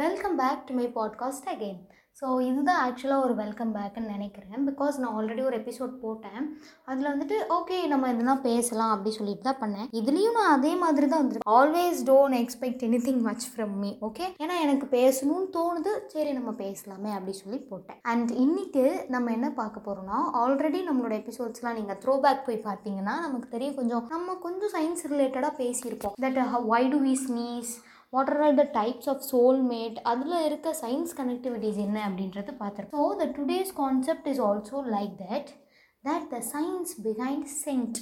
Welcome 0.00 0.36
back 0.40 0.60
to 0.68 0.74
my 0.76 0.84
podcast 0.94 1.48
again 1.52 1.80
so 2.18 2.26
இதுதான் 2.46 2.78
ஆக்சுவலாக 2.84 3.24
ஒரு 3.24 3.34
வெல்கம் 3.40 3.72
பேக்குன்னு 3.74 4.12
நினைக்கிறேன். 4.14 4.62
பிகாஸ் 4.68 4.94
நான் 5.02 5.14
ஆல்ரெடி 5.18 5.42
ஒரு 5.48 5.56
எபிசோட் 5.60 5.92
போட்டேன். 6.04 6.44
அதில் 6.90 7.08
வந்துட்டு 7.10 7.36
ஓகே 7.56 7.76
நம்ம 7.92 8.08
எதுனா 8.12 8.34
பேசலாம் 8.46 8.92
அப்படி 8.94 9.10
சொல்லிட்டு 9.18 9.44
தான் 9.48 9.60
பண்ணேன். 9.62 9.88
இதுலேயும் 10.00 10.38
நான் 10.38 10.54
அதே 10.56 10.72
மாதிரி 10.82 11.06
தான் 11.08 11.22
வந்துருக்கேன். 11.22 11.52
Always 11.58 12.00
don't 12.10 12.38
expect 12.40 12.84
anything 13.08 13.22
much 13.28 13.46
from 13.52 13.76
me 13.82 13.90
okay 14.08 14.26
ஏன்னா 14.44 14.56
எனக்கு 14.66 14.88
பேசணும்னு 14.96 15.48
தோணுது. 15.58 15.94
சரி 16.14 16.32
நம்ம 16.38 16.50
பேசலாமே 16.64 17.12
அப்படி 17.18 17.36
சொல்லி 17.42 17.60
போட்டேன். 17.70 18.00
அண்ட் 18.12 18.32
இன்னைக்கு 18.44 18.86
நம்ம 19.16 19.30
என்ன 19.38 19.50
பார்க்க 19.62 19.86
போகிறோம்னா 19.86 20.20
ஆல்ரெடி 20.42 20.82
நம்மளோட 20.90 21.14
எபிசோட்ஸ்லாம் 21.22 21.78
நீங்கள் 21.80 22.02
த்ரோ 22.04 22.16
பேக் 22.26 22.46
போய் 22.48 22.66
பார்த்தீங்கன்னா 22.68 23.16
நமக்கு 23.28 23.54
தெரியும் 23.56 23.78
கொஞ்சம் 23.80 24.06
நம்ம 24.16 24.38
கொஞ்சம் 24.48 24.74
சயின்ஸ் 24.76 25.08
ரிலேட்டடாக 25.14 25.54
பேசியிருப்போம். 25.62 26.18
That 26.26 26.42
why 26.74 26.92
do 26.96 27.00
we 27.08 27.16
sneeze 27.26 27.72
what 28.12 28.30
are 28.46 28.56
the 28.60 28.64
types 28.78 29.08
of 29.12 29.26
soulmate 29.32 29.98
அதில் 30.10 30.38
இருக்க 30.48 30.70
சயின்ஸ் 30.80 31.14
கனெக்டிவிட்டிஸ் 31.20 31.78
என்ன 31.84 31.98
அப்படின்றது 32.08 32.54
பார்த்துருக்கோம். 32.62 33.02
So 33.02 33.18
the 33.20 33.26
today's 33.36 33.70
concept 33.82 34.26
is 34.32 34.42
also 34.48 34.80
like 34.96 35.14
that 35.22 35.52
that 36.04 36.26
the 36.34 36.40
science 36.54 36.92
behind 37.06 37.46
scent 37.62 38.00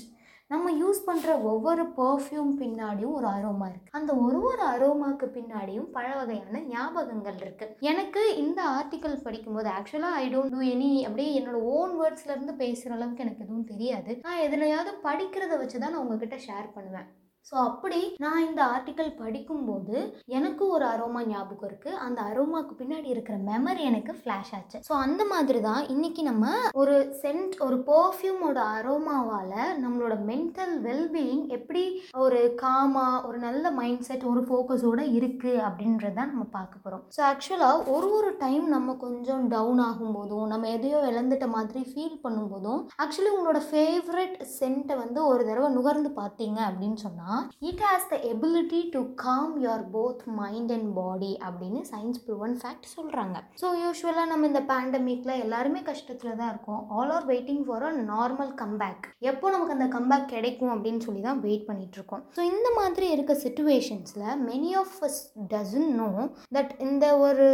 நம்ம 0.51 0.71
யூஸ் 0.81 1.01
பண்ணுற 1.09 1.31
ஒவ்வொரு 1.51 1.83
பர்ஃப்யூம் 1.99 2.51
பின்னாடியும் 2.61 3.13
ஒரு 3.19 3.29
அரோமா 3.35 3.67
இருக்குது 3.69 3.97
அந்த 3.99 4.13
ஒரு 4.25 4.39
ஒரு 4.49 4.63
அரோமாக்கு 4.73 5.27
பின்னாடியும் 5.37 5.87
பல 5.97 6.07
வகையான 6.21 6.63
ஞாபகங்கள் 6.73 7.39
இருக்குது 7.45 7.87
எனக்கு 7.91 8.23
இந்த 8.43 8.61
ஆர்டிக்கல் 8.79 9.17
படிக்கும்போது 9.27 9.71
ஆக்சுவலாக 9.77 10.19
ஐ 10.23 10.27
டோன்ட் 10.35 10.55
டூ 10.57 10.63
எனி 10.75 10.91
அப்படியே 11.09 11.31
என்னோட 11.41 11.61
ஓன் 11.77 11.95
வேர்ட்ஸ்லேருந்து 12.01 12.57
பேசுகிற 12.65 12.97
அளவுக்கு 12.99 13.25
எனக்கு 13.27 13.47
எதுவும் 13.47 13.71
தெரியாது. 13.73 14.13
நான் 14.27 14.45
எதுலையாவது 14.49 14.93
படிக்கிறத 15.09 15.57
வச்சு 15.63 15.77
தான் 15.79 15.95
நான் 15.95 16.05
உங்ககிட்ட 16.05 16.39
ஷேர் 16.49 16.69
பண்ணுவேன். 16.79 17.09
ஸோ 17.47 17.55
அப்படி 17.63 17.99
நான் 18.19 18.43
இந்த 18.43 18.61
ஆர்டிக்கல் 18.71 19.09
படிக்கும்போது 19.21 19.95
எனக்கு 20.37 20.65
ஒரு 20.69 20.85
அரோமா 20.89 21.21
ஞாபகம் 21.27 21.69
இருக்குது 21.69 22.01
அந்த 22.03 22.19
அரோமாக்கு 22.27 22.75
பின்னாடி 22.77 23.09
இருக்கிற 23.13 23.37
மெமரி 23.47 23.83
எனக்கு 23.87 24.13
ஃப்ளாஷ் 24.19 24.53
ஆச்சு. 24.57 24.79
ஸோ 24.87 24.93
அந்த 25.05 25.23
மாதிரி 25.31 25.61
தான் 25.63 25.83
இன்றைக்கி 25.91 26.23
நம்ம 26.23 26.45
ஒரு 26.75 26.95
சென்ட் 27.21 27.55
ஒரு 27.61 27.77
பர்ஃப்யூமோட 27.89 28.59
அரோமாவால் 28.75 29.49
நம்மளோட 29.81 30.17
மென்டல் 30.29 30.75
வெல்பீயிங் 30.85 31.45
எப்படி 31.57 31.83
ஒரு 32.21 32.41
காமா 32.61 33.07
ஒரு 33.27 33.41
நல்ல 33.41 33.73
மைண்ட் 33.79 34.07
செட் 34.07 34.29
ஒரு 34.31 34.43
ஃபோக்கஸோடு 34.47 35.07
இருக்குது 35.17 35.65
அப்படின்றத 35.67 36.19
நம்ம 36.27 36.47
பார்க்க 36.53 36.79
போகிறோம் 36.79 37.03
ஸோ 37.11 37.23
ஆக்சுவலாக 37.31 37.83
ஒரு 37.91 38.11
ஒரு 38.15 38.33
டைம் 38.41 38.69
நம்ம 38.71 38.97
கொஞ்சம் 39.01 39.45
டவுன் 39.51 39.83
ஆகும்போதும் 39.87 40.47
நம்ம 40.49 40.71
எதையோ 40.77 41.01
இழந்துட்ட 41.09 41.49
மாதிரி 41.51 41.83
ஃபீல் 41.91 42.23
பண்ணும்போதும் 42.25 42.81
ஆக்சுவலி 43.01 43.33
உங்களோட 43.35 43.63
ஃபேவரட் 43.69 44.39
சென்ட்டை 44.57 44.97
வந்து 44.99 45.21
ஒரு 45.27 45.43
தடவை 45.45 45.71
நுகர்ந்து 45.75 46.13
பார்த்தீங்க 46.17 46.59
அப்படின்னு 46.67 47.01
சொன்னால் 47.03 47.30
it 47.63 47.83
has 47.83 48.07
the 48.09 48.17
ability 48.31 48.81
to 48.93 49.01
calm 49.23 49.55
your 49.63 49.85
both 49.91 50.23
mind 50.35 50.73
and 50.73 50.91
body 50.95 51.33
அப்படின்னு 51.43 51.81
சயின்ஸ் 51.91 52.21
ப்ரூவன் 52.25 52.57
ஃபேக்ட் 52.61 52.89
சொல்கிறாங்க 52.97 53.37
ஸோ 53.63 53.69
யூஸ்வலாக 53.83 54.27
நம்ம 54.27 54.47
இந்த 54.47 54.63
பேண்டமிக்கில் 54.63 55.35
எல்லாருமே 55.39 55.83
கஷ்டத்தில் 55.83 56.37
தான் 56.37 56.49
இருக்கோம். 56.49 56.83
All 56.91 57.11
are 57.11 57.27
waiting 57.27 57.63
for 57.65 57.85
a 57.85 57.93
normal 58.13 58.53
comeback 58.55 59.07
எப்போ 59.31 59.51
நமக்கு 59.51 59.73
அந்த 59.73 59.89
கம்பேக் 59.89 60.27
கிடைக்கும் 60.29 60.73
அப்படின்னு 60.75 60.99
சொல்லி 60.99 61.21
தான் 61.21 61.41
வெயிட் 61.41 61.69
பண்ணிகிட்டு 61.69 61.99
இருக்கோம் 61.99 62.25
ஸோ 62.37 62.41
இந்த 62.53 62.69
மாதிரி 62.77 63.09
இருக்க 63.11 63.35
சுச்சுவேஷன்ஸில் 63.45 64.29
many 64.49 64.73
of 64.77 64.99
us 65.03 65.21
doesn't 65.51 65.91
know 65.95 66.09
that 66.55 66.75
இந்த 66.81 67.05
ஒரு 67.19 67.47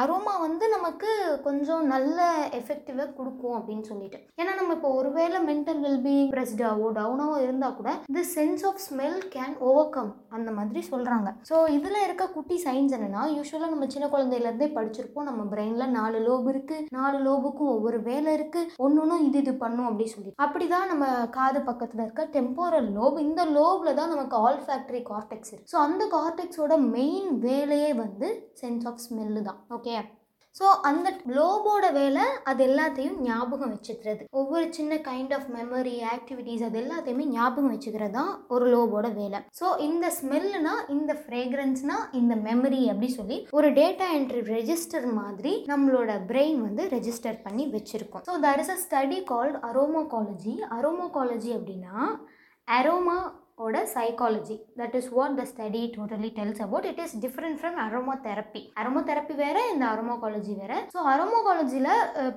அரோமா 0.00 0.34
வந்து 0.44 0.64
நமக்கு 0.74 1.10
கொஞ்சம் 1.46 1.84
நல்ல 1.92 2.18
எஃபெக்டிவாக 2.58 3.08
கொடுக்கும் 3.18 3.56
அப்படின்னு 3.58 3.84
சொல்லிட்டு. 3.90 4.18
ஏன்னா 4.40 4.52
நம்ம 4.58 4.74
இப்போ 4.78 4.90
ஒருவேளை 4.98 5.38
மென்டல் 5.48 5.80
வெல்பீயிங் 5.86 6.30
ப்ரெஸ்டாவோ 6.34 6.88
டவுனாவோ 6.98 7.36
இருந்தால் 7.44 7.76
கூட 7.78 7.92
the 8.16 8.24
sense 8.34 8.64
of 8.70 8.82
smell 8.86 9.20
can 9.34 9.54
overcome 9.96 10.12
அந்த 10.38 10.50
மாதிரி 10.58 10.80
சொல்கிறாங்க 10.90 11.28
ஸோ 11.50 11.58
இதில் 11.76 12.04
இருக்க 12.06 12.24
குட்டி 12.36 12.58
சயின்ஸ் 12.66 12.94
என்னென்னா 12.96 13.22
யூஸ்வலாக 13.36 13.72
நம்ம 13.74 13.88
சின்ன 13.94 14.08
குழந்தையிலேருந்தே 14.14 14.70
படிச்சிருப்போம். 14.76 15.28
நம்ம 15.30 15.44
பிரெயினில் 15.52 15.94
நாலு 15.98 16.18
லோபு 16.26 16.48
இருக்குது 16.54 16.86
நாலு 16.98 17.18
லோபுக்கும் 17.26 17.72
ஒவ்வொரு 17.76 18.00
வேலை 18.10 18.30
இருக்குது 18.38 18.72
ஒன்று 18.84 19.02
ஒன்றும் 19.04 19.24
இது 19.28 19.38
இது 19.44 19.54
பண்ணும் 19.62 19.88
அப்படின்னு 19.88 20.14
சொல்லி 20.16 20.32
அப்படி 20.46 20.66
தான் 20.74 20.90
நம்ம 20.92 21.04
காது 21.36 21.60
பக்கத்தில் 21.68 22.04
இருக்க 22.04 22.22
டெம்போரல் 22.36 22.90
லோப் 22.96 23.18
இந்த 23.26 23.42
லோபில் 23.56 23.98
தான் 24.00 24.12
நமக்கு 24.14 24.36
ஆல் 24.44 24.62
ஃபேக்டரி 24.66 25.02
கார்டெக்ஸ் 25.10 25.52
இருக்குது 25.52 25.72
ஸோ 25.72 25.78
அந்த 25.86 26.04
கார்டெக்ஸோட 26.16 26.76
மெயின் 26.96 27.28
வேலையே 27.46 27.90
வந்து 28.04 28.28
சென்ஸ் 28.60 28.86
ஆஃப் 28.90 29.02
ஸ்மெல்லு 29.04 29.40
தான். 29.48 29.58
Okay 29.76 29.85
okay? 29.86 29.98
ஸோ 30.54 30.66
அந்த 30.88 31.08
லோபோட 31.36 31.86
வேலை 31.96 32.22
அது 32.50 32.60
எல்லாத்தையும் 32.68 33.18
ஞாபகம் 33.26 33.72
வச்சுக்கிறது. 33.72 34.22
ஒவ்வொரு 34.40 34.66
சின்ன 34.76 34.96
கைண்ட் 35.08 35.32
ஆஃப் 35.36 35.48
மெமரி 35.56 35.94
ஆக்டிவிட்டீஸ் 36.12 36.62
அது 36.68 36.78
எல்லாத்தையுமே 36.82 37.24
ஞாபகம் 37.34 37.72
வச்சுக்கிறது 37.74 38.14
தான் 38.16 38.32
ஒரு 38.54 38.66
லோபோட 38.74 39.08
வேலை. 39.20 39.40
ஸோ 39.58 39.66
இந்த 39.88 40.08
ஸ்மெல்லுனா 40.18 40.74
இந்த 40.96 41.14
ஃப்ரேக்ரன்ஸ்னா 41.22 41.98
இந்த 42.20 42.36
மெமரி 42.48 42.80
அப்படி 42.92 43.10
சொல்லி 43.18 43.38
ஒரு 43.58 43.70
டேட்டா 43.80 44.08
என்ட்ரி 44.18 44.42
ரெஜிஸ்டர் 44.56 45.08
மாதிரி 45.20 45.54
நம்மளோட 45.72 46.18
பிரெயின் 46.32 46.60
வந்து 46.68 46.84
ரெஜிஸ்டர் 46.96 47.38
பண்ணி 47.46 47.66
வச்சுருக்கோம். 47.76 48.24
So 48.30 48.36
there 48.46 48.62
is 48.64 48.74
a 48.76 48.80
study 48.86 49.20
called 49.32 49.58
aromacology 49.70 50.56
aromacology 50.78 51.52
அப்படின்னா 51.58 51.98
அரோமா 52.68 53.18
ஓட 53.58 53.76
psychology 53.94 54.56
that 54.80 54.96
is 54.98 55.08
what 55.16 55.36
the 55.38 55.44
study 55.50 55.82
totally 55.94 56.30
tells 56.38 56.60
about 56.64 56.86
it 56.90 57.00
is 57.04 57.14
different 57.22 57.58
from 57.60 57.78
aroma 57.84 58.14
therapy 58.26 58.62
aroma 58.80 59.00
therapy 59.10 59.34
வேற 59.42 59.56
இந்த 59.72 59.84
அரோமோகாலஜி 59.92 60.54
வேற. 60.62 60.72
So 60.94 61.00
அரோமோகாலஜியில் 61.12 61.90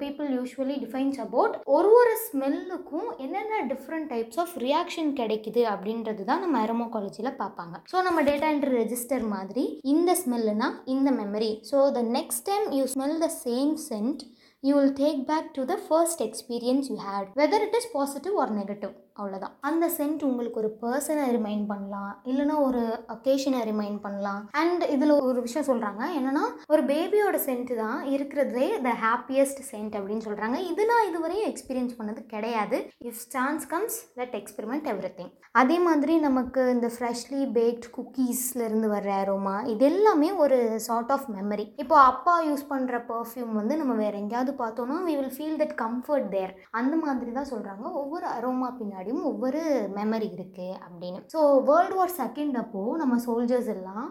people 0.03 0.29
usually 0.37 0.77
defines 0.85 1.19
about 1.25 1.55
ஒரு 1.75 1.91
ஒரு 1.99 2.13
ஸ்மெல்லுக்கும் 2.25 3.09
என்னென்ன 3.25 3.61
different 3.73 4.09
types 4.13 4.39
of 4.43 4.55
reaction 4.65 5.11
கிடைக்குது 5.19 5.63
அப்படின்றது 5.73 6.25
தான் 6.29 6.43
நம்ம 6.45 6.57
அரோமோகாலஜியில் 6.65 7.39
பார்ப்பாங்க. 7.43 7.75
ஸோ 7.91 7.97
நம்ம 8.07 8.23
டேட்டா 8.29 8.49
என்ட்ரி 8.55 8.73
ரெஜிஸ்டர் 8.81 9.25
மாதிரி 9.35 9.65
இந்த 9.95 10.13
ஸ்மெல்லுனா 10.23 10.69
இந்த 10.95 11.11
memory 11.21 11.51
so 11.71 11.79
the 11.97 12.03
next 12.17 12.45
time 12.51 12.67
you 12.79 12.85
smell 12.95 13.17
the 13.25 13.29
same 13.45 13.73
scent 13.89 14.23
you 14.63 14.71
will 14.77 14.95
take 15.03 15.19
back 15.27 15.51
to 15.57 15.63
the 15.65 15.75
first 15.85 16.21
experience 16.25 16.87
you 16.91 16.97
had 17.05 17.29
whether 17.41 17.63
it 17.67 17.77
is 17.79 17.91
positive 17.93 18.35
or 18.43 18.51
negative 18.55 18.93
அவ்வளோதான் 19.19 19.55
அந்த 19.69 19.85
சென்ட் 19.97 20.25
உங்களுக்கு 20.29 20.61
ஒரு 20.63 20.71
பர்சனை 20.83 21.25
ரிமைண்ட் 21.37 21.65
பண்ணலாம். 21.71 22.11
இல்லைனா 22.31 22.55
ஒரு 22.67 22.83
அக்கேஷனை 23.15 23.61
ரிமைண்ட் 23.71 24.01
பண்ணலாம். 24.05 24.41
அண்ட் 24.61 24.83
இதில் 24.95 25.15
ஒரு 25.29 25.39
விஷயம் 25.47 25.67
சொல்கிறாங்க 25.69 26.03
என்னென்னா 26.17 26.45
ஒரு 26.73 26.83
பேபியோட 26.91 27.39
சென்ட் 27.47 27.73
தான் 27.83 27.99
இருக்கிறதே 28.15 28.67
த 28.87 28.93
ஹாப்பியஸ்ட் 29.05 29.63
சென்ட் 29.71 29.97
அப்படின்னு 29.99 30.27
சொல்கிறாங்க 30.27 30.59
இது 30.71 30.85
நான் 30.91 31.07
இதுவரையும் 31.11 31.49
எக்ஸ்பீரியன்ஸ் 31.51 31.97
பண்ணது 31.99 32.23
கிடையாது. 32.35 32.79
If 33.09 33.23
chance 33.35 33.65
comes 33.73 33.99
let 34.21 34.37
experiment 34.41 34.89
everything 35.19 35.33
அதே 35.61 35.77
மாதிரி 35.85 36.13
நமக்கு 36.25 36.61
இந்த 36.73 36.87
ஃப்ரெஷ்லி 36.95 37.39
பேக்ட் 37.55 37.87
குக்கீஸ்லேருந்து 37.95 38.87
வர்ற 38.93 39.11
அரோமா 39.21 39.53
இது 39.73 39.85
எல்லாமே 39.91 40.29
ஒரு 40.43 40.57
சார்ட் 40.87 41.11
ஆஃப் 41.15 41.25
மெமரி 41.35 41.65
இப்போ 41.83 41.95
அப்பா 42.09 42.33
யூஸ் 42.47 42.65
பண்ணுற 42.71 42.97
பர்ஃப்யூம் 43.09 43.53
வந்து 43.59 43.75
நம்ம 43.81 43.93
வேறு 44.01 44.19
எங்கேயாவது 44.21 44.53
பார்த்தோன்னா 44.61 44.97
we 45.07 45.13
will 45.19 45.33
feel 45.37 45.57
that 45.61 45.75
comfort 45.83 46.27
there 46.35 46.53
அந்த 46.79 46.95
மாதிரி 47.03 47.31
தான் 47.37 47.49
சொல்கிறாங்க 47.53 47.85
ஒவ்வொரு 48.01 48.27
அரோமா 48.35 48.69
பின்னாடி 48.79 49.08
முன்னாடியும் 49.09 49.29
ஒவ்வொரு 49.31 49.61
மெமரி 49.97 50.27
இருக்குது 50.35 50.77
அப்படின்னு. 50.85 51.19
ஸோ 51.33 51.39
வேர்ல்டு 51.69 51.95
வார் 51.99 52.13
செகண்ட் 52.21 52.55
அப்போது 52.61 52.99
நம்ம 53.01 53.15
சோல்ஜர்ஸ் 53.25 53.71
எல்லாம் 53.75 54.07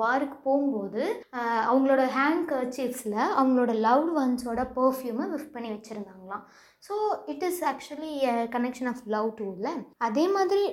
வாருக்கு 0.00 0.36
போகும்போது 0.48 1.02
அவங்களோட 1.70 2.02
ஹேண்ட் 2.16 2.44
கர்ச்சீஃப்ஸில் 2.52 3.18
அவங்களோட 3.38 3.72
லவ்டு 3.86 4.14
ஒன்ஸோட 4.22 4.62
பர்ஃப்யூமை 4.78 5.26
விஃப்ட் 5.32 5.54
பண்ணி 5.54 5.70
பண்ணுவாங்களாம் 6.28 6.44
so 6.84 6.94
it 7.32 7.44
is 7.48 7.60
actually 7.70 8.10
a 8.30 8.34
connection 8.54 8.88
of 8.90 9.02
love 9.14 9.28
too 9.38 9.46
இல்லை? 9.56 9.72
அதே 10.08 10.24
மாதிரி 10.36 10.64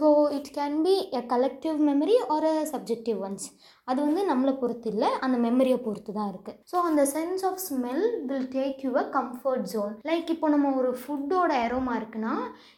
so 0.00 0.08
it 0.38 0.50
can 0.58 0.78
be 0.86 0.94
a 1.18 1.22
collective 1.34 1.78
memory 1.90 2.16
or 2.34 2.46
a 2.52 2.54
subjective 2.74 3.18
ones 3.26 3.46
அது 3.88 3.98
வந்து 4.06 4.22
நம்மளை 4.30 4.52
பொறுத்து 4.58 4.88
இல்லை 4.92 5.08
அந்த 5.24 5.36
மெமரியை 5.44 5.78
பொறுத்து 5.86 6.10
தான் 6.18 6.30
இருக்குது 6.32 6.58
ஸோ 6.70 6.76
அந்த 6.88 7.02
sense 7.14 7.42
of 7.48 7.62
smell 7.66 8.06
will 8.30 8.48
take 8.54 8.80
you 8.86 8.92
a 9.02 9.04
comfort 9.18 9.66
zone 9.72 9.94
like 10.10 10.30
இப்போ 10.34 10.48
நம்ம 10.48 10.70
ஒரு 10.80 10.90
ஃபுட்டோட 11.02 11.52
அரோமா 11.66 11.94
இருக்குன்னா 12.00 12.34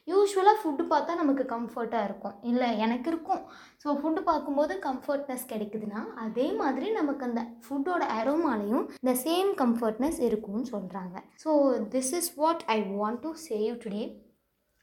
யூஸ்வலாக 0.08 0.56
ஃபுட்டு 0.62 0.86
பார்த்தா 0.92 1.14
நமக்கு 1.22 1.46
கம்ஃபர்ட்டாக 1.54 2.08
இருக்கும். 2.08 2.36
இல்லை 2.42 2.68
எனக்கு 2.78 3.08
இருக்கும். 3.12 3.42
ஸோ 3.82 3.94
ஃபுட்டு 4.00 4.20
பார்க்கும்போது 4.28 4.74
கம்ஃபர்ட்னஸ் 4.86 5.46
கிடைக்குதுன்னா 5.50 6.02
அதே 6.24 6.46
மாதிரி 6.60 6.86
நமக்கு 6.92 7.24
அந்த 7.28 7.40
ஃபுட்டோட 7.64 8.02
அரோமாலையும் 8.18 8.84
இந்த 9.02 9.14
சேம் 9.24 9.50
கம்ஃபர்ட்னஸ் 9.62 10.20
இருக்கும்னு 10.28 10.66
சொல்கிறாங்க 10.74 11.16
so 11.44 11.50
this 11.94 12.13
this 12.14 12.28
is 12.28 12.36
what 12.36 12.62
I 12.68 12.78
want 12.82 13.22
to 13.22 13.36
say 13.36 13.64
you 13.66 13.74
today. 13.74 14.12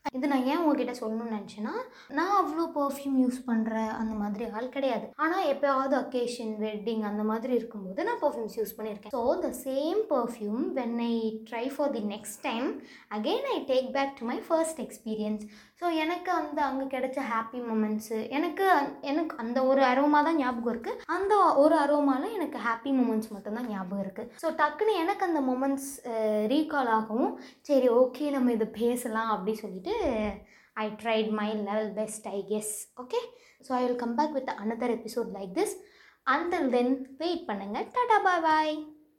இது 0.06 0.30
நான் 0.30 0.48
ஏன் 0.52 0.62
உங்ககிட்ட 0.62 0.94
சொல்லணும்னு 1.00 1.36
நினச்சேன்னா 1.36 1.74
நான் 2.18 2.32
அவ்வளோ 2.38 2.64
பர்ஃப்யூம் 2.78 3.18
யூஸ் 3.24 3.38
பண்ணுற 3.50 3.74
அந்த 4.00 4.14
மாதிரி 4.22 4.46
ஆள் 4.56 4.72
கிடையாது. 4.76 5.06
ஆனால் 5.24 5.48
எப்போயாவது 5.52 5.96
அக்கேஷன் 6.00 6.54
வெட்டிங் 6.64 7.04
அந்த 7.10 7.24
மாதிரி 7.30 7.54
இருக்கும்போது 7.60 8.06
நான் 8.08 8.22
பர்ஃப்யூம்ஸ் 8.24 8.58
யூஸ் 8.60 8.76
பண்ணியிருக்கேன். 8.78 9.14
So 9.16 9.22
the 9.46 9.50
same 9.66 10.00
perfume 10.14 10.64
when 10.80 10.98
I 11.08 11.16
try 11.50 11.66
for 11.76 11.94
the 11.98 12.04
next 12.14 12.42
time 12.50 12.68
again 13.18 13.48
I 13.54 13.58
take 13.72 13.90
back 13.98 14.18
to 14.20 14.26
my 14.32 14.38
first 14.48 14.82
experience 14.86 15.46
so 15.82 15.88
எனக்கு 16.02 16.30
அந்த 16.32 16.60
அங்கே 16.66 16.88
கிடைச்ச 16.96 17.20
ஹாப்பி 17.30 17.60
மூமெண்ட்ஸு 17.68 18.18
எனக்கு 18.38 18.66
எனக்கு 19.12 19.36
அந்த 19.44 19.60
ஒரு 19.70 19.82
அரோமா 19.92 20.20
தான் 20.28 20.40
ஞாபகம் 20.42 20.74
இருக்குது 20.74 21.00
அந்த 21.16 21.34
ஒரு 21.64 21.76
அரோமாவில் 21.86 22.36
எனக்கு 22.36 22.60
ஹாப்பி 22.66 22.92
மூமெண்ட்ஸ் 22.98 23.32
மட்டும்தான் 23.36 23.72
ஞாபகம் 23.72 24.04
இருக்குது 24.04 24.30
ஸோ 24.44 24.50
டக்குன்னு 24.60 25.00
எனக்கு 25.04 25.26
அந்த 25.30 25.42
மூமெண்ட்ஸ் 25.48 25.90
ரீகால் 26.54 26.92
ஆகவும் 26.98 27.34
சரி 27.70 27.90
ஓகே 28.02 28.28
நம்ம 28.36 28.54
இதை 28.58 28.68
பேசலாம் 28.78 29.32
அப்படி 29.34 29.56
சொல்லிட்டு 29.62 29.91
I 30.78 30.88
tried 31.02 31.32
my 31.40 31.50
level 31.62 31.92
best 31.94 32.28
I 32.32 32.40
guess 32.50 32.74
okay 32.98 33.20
so 33.68 33.72
I 33.72 33.82
will 33.86 34.00
come 34.00 34.16
back 34.16 34.34
with 34.34 34.52
another 34.56 34.96
episode 34.98 35.30
like 35.38 35.54
this 35.54 35.76
until 36.28 36.70
then 36.70 36.92
wait 37.18 37.46
பண்ணுங்கள் 37.48 37.88
டாடா 37.94 38.18
பாய் 38.24 38.44
பாய் 38.44 38.74